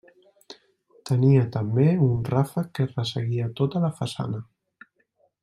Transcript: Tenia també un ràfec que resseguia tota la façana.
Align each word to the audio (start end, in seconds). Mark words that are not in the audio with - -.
Tenia 1.09 1.43
també 1.55 1.85
un 2.07 2.15
ràfec 2.31 2.73
que 2.79 2.87
resseguia 2.95 3.51
tota 3.61 3.83
la 3.85 3.93
façana. 4.01 4.43